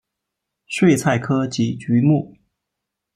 [0.65, 2.35] 睡菜科及菊目。